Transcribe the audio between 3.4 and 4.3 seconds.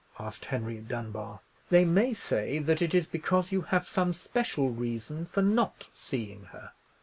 you have some